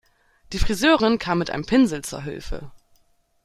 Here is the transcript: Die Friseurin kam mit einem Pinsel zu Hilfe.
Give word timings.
Die 0.51 0.57
Friseurin 0.57 1.19
kam 1.19 1.37
mit 1.37 1.51
einem 1.51 1.63
Pinsel 1.67 2.01
zu 2.03 2.23
Hilfe. 2.23 2.71